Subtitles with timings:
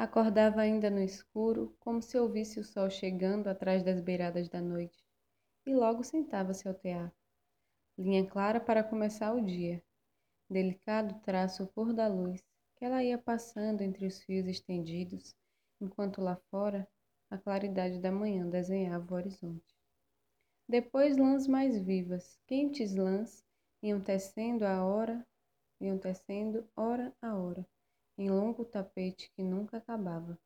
[0.00, 4.98] Acordava ainda no escuro, como se ouvisse o sol chegando atrás das beiradas da noite,
[5.66, 7.12] e logo sentava-se ao tear.
[7.98, 9.84] Linha clara para começar o dia,
[10.48, 12.42] delicado traço pôr da luz,
[12.76, 15.36] que ela ia passando entre os fios estendidos,
[15.78, 16.88] enquanto lá fora
[17.28, 19.76] a claridade da manhã desenhava o horizonte.
[20.66, 23.44] Depois lãs mais vivas, quentes lãs,
[23.82, 25.26] iam tecendo a hora,
[25.78, 27.68] iam tecendo hora a hora
[28.20, 30.38] em longo tapete que nunca acabava.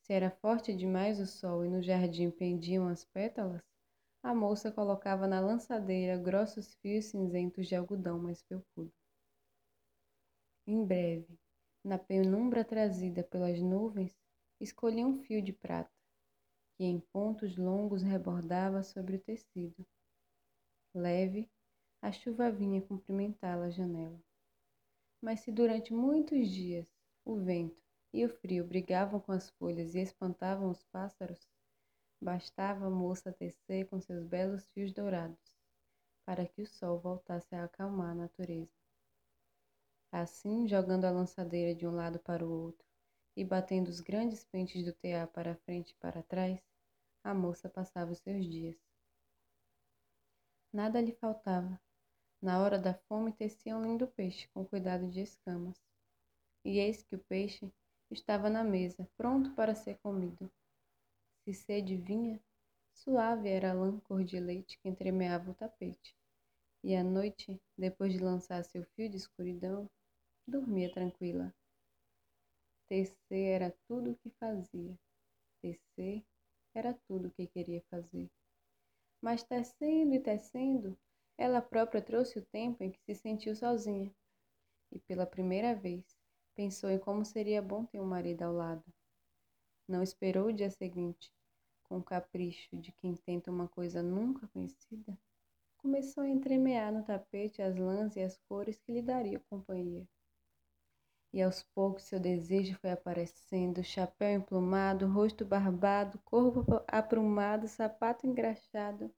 [0.00, 3.60] Se era forte demais o sol e no jardim pendiam as pétalas,
[4.22, 8.90] a moça colocava na lançadeira grossos fios cinzentos de algodão mais felpudo.
[10.66, 11.38] Em breve,
[11.84, 14.16] na penumbra trazida pelas nuvens,
[14.58, 15.92] escolhia um fio de prata,
[16.78, 19.86] que em pontos longos rebordava sobre o tecido.
[20.94, 21.46] Leve,
[22.00, 24.25] a chuva vinha cumprimentá-la à janela.
[25.26, 26.86] Mas se durante muitos dias
[27.24, 31.48] o vento e o frio brigavam com as folhas e espantavam os pássaros,
[32.22, 35.52] bastava a moça tecer com seus belos fios dourados
[36.24, 38.70] para que o sol voltasse a acalmar a natureza.
[40.12, 42.86] Assim, jogando a lançadeira de um lado para o outro
[43.36, 46.62] e batendo os grandes pentes do tear para frente e para trás,
[47.24, 48.76] a moça passava os seus dias.
[50.72, 51.80] Nada lhe faltava,
[52.46, 55.76] na hora da fome tecia um lindo peixe com cuidado de escamas.
[56.64, 57.68] E eis que o peixe
[58.08, 60.48] estava na mesa, pronto para ser comido.
[61.42, 62.40] Se sede vinha,
[62.94, 66.16] suave era a lã cor de leite que entremeava o tapete.
[66.84, 69.90] E à noite, depois de lançar seu fio de escuridão,
[70.46, 71.52] dormia tranquila.
[72.88, 74.96] Tecer era tudo o que fazia.
[75.60, 76.24] Tecer
[76.72, 78.30] era tudo o que queria fazer.
[79.20, 80.96] Mas tecendo e tecendo,
[81.38, 84.10] ela própria trouxe o tempo em que se sentiu sozinha
[84.90, 86.04] e, pela primeira vez,
[86.54, 88.84] pensou em como seria bom ter um marido ao lado.
[89.86, 91.30] Não esperou o dia seguinte,
[91.84, 95.16] com o capricho de quem tenta uma coisa nunca conhecida.
[95.76, 100.08] Começou a entremear no tapete as lãs e as cores que lhe dariam companhia.
[101.32, 109.12] E aos poucos seu desejo foi aparecendo, chapéu emplumado, rosto barbado, corpo aprumado, sapato engraxado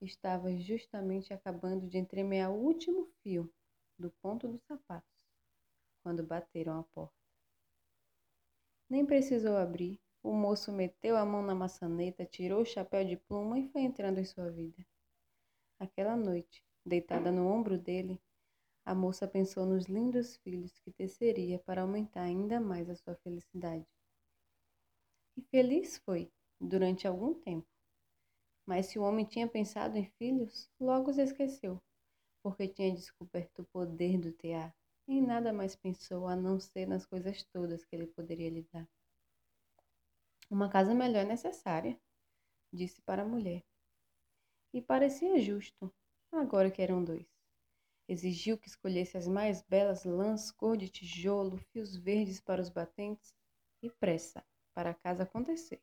[0.00, 3.52] estava justamente acabando de entremear o último fio
[3.98, 5.16] do ponto dos sapatos
[6.02, 7.16] quando bateram a porta.
[8.88, 10.00] Nem precisou abrir.
[10.22, 14.18] O moço meteu a mão na maçaneta, tirou o chapéu de pluma e foi entrando
[14.18, 14.84] em sua vida.
[15.78, 18.20] Aquela noite, deitada no ombro dele,
[18.84, 23.86] a moça pensou nos lindos filhos que teceria para aumentar ainda mais a sua felicidade.
[25.36, 26.30] E feliz foi
[26.60, 27.75] durante algum tempo.
[28.66, 31.80] Mas se o homem tinha pensado em filhos, logo os esqueceu,
[32.42, 34.74] porque tinha descoberto o poder do tear
[35.08, 38.88] e nada mais pensou a não ser nas coisas todas que ele poderia lhe dar.
[40.50, 42.00] Uma casa melhor é necessária,
[42.72, 43.64] disse para a mulher.
[44.72, 45.92] E parecia justo,
[46.32, 47.26] agora que eram dois.
[48.08, 53.34] Exigiu que escolhesse as mais belas lãs cor de tijolo, fios verdes para os batentes
[53.82, 54.44] e pressa
[54.74, 55.80] para a casa acontecer.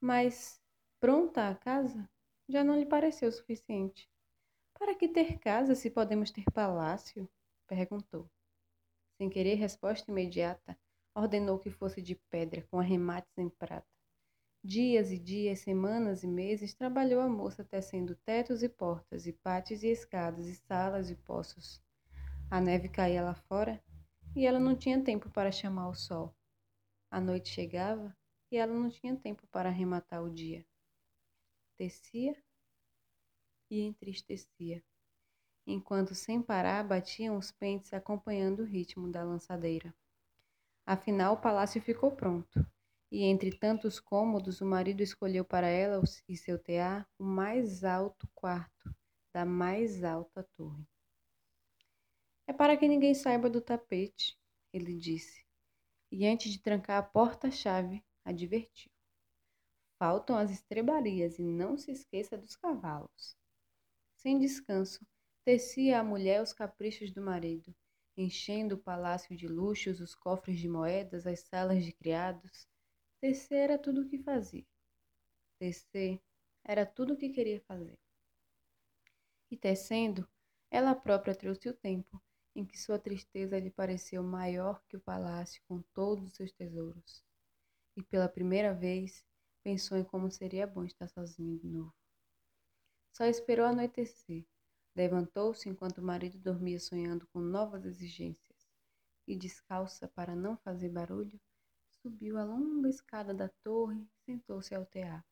[0.00, 0.60] Mas
[1.04, 2.08] pronta a casa,
[2.48, 4.08] já não lhe pareceu suficiente.
[4.72, 7.28] Para que ter casa se podemos ter palácio?
[7.66, 8.26] perguntou.
[9.18, 10.74] Sem querer resposta imediata,
[11.14, 13.86] ordenou que fosse de pedra, com arremates em prata.
[14.64, 19.82] Dias e dias, semanas e meses, trabalhou a moça tecendo tetos e portas, e pátios
[19.82, 21.82] e escadas, e salas e poços.
[22.50, 23.78] A neve caía lá fora
[24.34, 26.34] e ela não tinha tempo para chamar o sol.
[27.10, 28.16] A noite chegava
[28.50, 30.64] e ela não tinha tempo para arrematar o dia
[31.76, 32.36] tecia
[33.70, 34.82] e entristecia,
[35.66, 39.94] enquanto sem parar batiam os pentes acompanhando o ritmo da lançadeira.
[40.86, 42.66] Afinal, o palácio ficou pronto,
[43.10, 48.28] e entre tantos cômodos, o marido escolheu para ela e seu tear o mais alto
[48.34, 48.94] quarto
[49.32, 50.86] da mais alta torre.
[52.46, 54.38] É para que ninguém saiba do tapete,
[54.72, 55.44] ele disse,
[56.12, 58.93] e antes de trancar a porta-chave, advertiu.
[59.98, 63.36] Faltam as estrebarias e não se esqueça dos cavalos.
[64.16, 65.06] Sem descanso,
[65.44, 67.74] tecia a mulher os caprichos do marido,
[68.16, 72.68] enchendo o palácio de luxos, os cofres de moedas, as salas de criados.
[73.20, 74.66] Tecer era tudo o que fazia.
[75.58, 76.20] Tecer
[76.64, 77.98] era tudo o que queria fazer.
[79.50, 80.28] E tecendo,
[80.70, 82.20] ela própria trouxe o tempo
[82.56, 87.24] em que sua tristeza lhe pareceu maior que o palácio com todos os seus tesouros.
[87.96, 89.24] E pela primeira vez,
[89.64, 91.94] Pensou em como seria bom estar sozinho de novo.
[93.16, 94.44] Só esperou anoitecer.
[94.94, 98.68] Levantou-se enquanto o marido dormia sonhando com novas exigências.
[99.26, 101.40] E descalça para não fazer barulho,
[101.88, 105.24] subiu a longa escada da torre e sentou-se ao tear.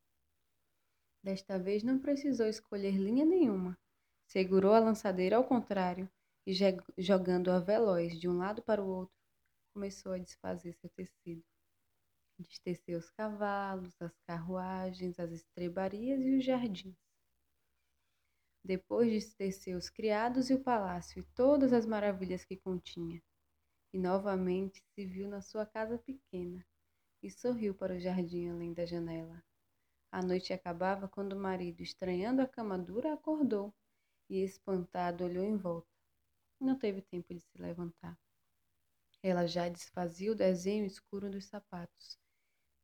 [1.23, 3.79] Desta vez não precisou escolher linha nenhuma.
[4.27, 6.09] Segurou a lançadeira ao contrário
[6.47, 6.55] e,
[6.97, 9.15] jogando-a veloz de um lado para o outro,
[9.75, 11.45] começou a desfazer seu tecido.
[12.43, 16.97] Desteceu os cavalos, as carruagens, as estrebarias e os jardins.
[18.65, 23.21] Depois desteceu os criados e o palácio e todas as maravilhas que continha.
[23.93, 26.65] E novamente se viu na sua casa pequena
[27.23, 29.43] e sorriu para o jardim além da janela.
[30.11, 33.75] A noite acabava quando o marido, estranhando a cama dura, acordou
[34.29, 35.89] e, espantado, olhou em volta.
[36.61, 38.19] Não teve tempo de se levantar.
[39.23, 42.19] Ela já desfazia o desenho escuro dos sapatos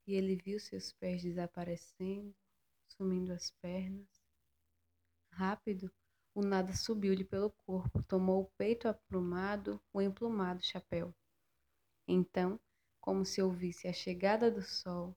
[0.08, 2.34] e ele viu seus pés desaparecendo,
[2.88, 4.08] sumindo as pernas
[5.38, 5.88] Rápido,
[6.34, 11.14] o nada subiu-lhe pelo corpo, tomou o peito aprumado, o emplumado chapéu.
[12.08, 12.58] Então,
[13.00, 15.16] como se ouvisse a chegada do sol,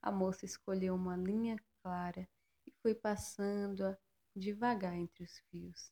[0.00, 2.28] a moça escolheu uma linha clara
[2.64, 3.98] e foi passando-a
[4.36, 5.90] devagar entre os fios.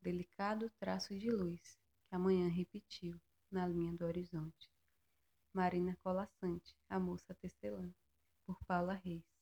[0.00, 1.76] Delicado traço de luz
[2.08, 3.20] que a manhã repetiu
[3.50, 4.75] na linha do horizonte.
[5.56, 7.90] Marina Colassante, a moça tecelã,
[8.44, 9.35] por Paula Reis.